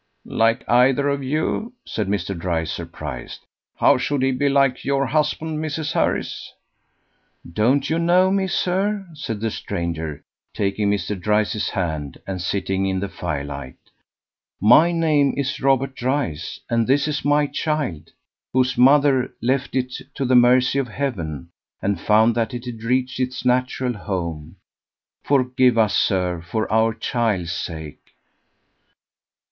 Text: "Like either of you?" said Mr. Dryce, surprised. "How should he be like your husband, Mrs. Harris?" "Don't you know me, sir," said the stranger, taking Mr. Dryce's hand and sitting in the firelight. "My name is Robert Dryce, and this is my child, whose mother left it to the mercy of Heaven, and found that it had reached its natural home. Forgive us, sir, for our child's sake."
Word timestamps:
"Like 0.25 0.67
either 0.67 1.09
of 1.09 1.21
you?" 1.21 1.73
said 1.85 2.07
Mr. 2.07 2.35
Dryce, 2.35 2.71
surprised. 2.71 3.45
"How 3.75 3.99
should 3.99 4.23
he 4.23 4.31
be 4.31 4.49
like 4.49 4.83
your 4.83 5.05
husband, 5.05 5.59
Mrs. 5.63 5.91
Harris?" 5.91 6.51
"Don't 7.47 7.87
you 7.87 7.99
know 7.99 8.31
me, 8.31 8.47
sir," 8.47 9.05
said 9.13 9.41
the 9.41 9.51
stranger, 9.51 10.23
taking 10.55 10.89
Mr. 10.89 11.15
Dryce's 11.21 11.69
hand 11.69 12.17
and 12.25 12.41
sitting 12.41 12.87
in 12.87 12.99
the 12.99 13.09
firelight. 13.09 13.77
"My 14.59 14.91
name 14.91 15.35
is 15.37 15.61
Robert 15.61 15.93
Dryce, 15.95 16.59
and 16.67 16.87
this 16.87 17.07
is 17.07 17.23
my 17.23 17.45
child, 17.45 18.09
whose 18.53 18.75
mother 18.79 19.31
left 19.39 19.75
it 19.75 19.93
to 20.15 20.25
the 20.25 20.33
mercy 20.33 20.79
of 20.79 20.87
Heaven, 20.87 21.49
and 21.79 22.01
found 22.01 22.33
that 22.33 22.55
it 22.55 22.65
had 22.65 22.81
reached 22.81 23.19
its 23.19 23.45
natural 23.45 23.93
home. 23.93 24.55
Forgive 25.23 25.77
us, 25.77 25.95
sir, 25.95 26.41
for 26.41 26.67
our 26.73 26.95
child's 26.95 27.51
sake." 27.51 27.99